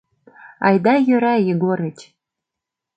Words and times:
—Айда 0.67 0.95
йӧра, 1.07 1.35
Егорыч! 1.53 1.97